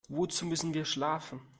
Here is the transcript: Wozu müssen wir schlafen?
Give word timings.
Wozu 0.09 0.45
müssen 0.45 0.73
wir 0.73 0.85
schlafen? 0.85 1.41